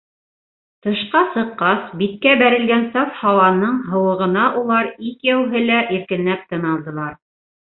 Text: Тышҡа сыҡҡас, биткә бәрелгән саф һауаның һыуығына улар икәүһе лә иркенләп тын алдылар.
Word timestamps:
Тышҡа 0.85 1.19
сыҡҡас, 1.33 1.91
биткә 1.99 2.33
бәрелгән 2.39 2.87
саф 2.95 3.13
һауаның 3.19 3.77
һыуығына 3.91 4.47
улар 4.63 4.91
икәүһе 5.11 5.63
лә 5.69 5.85
иркенләп 5.99 6.49
тын 6.55 6.67
алдылар. 6.73 7.15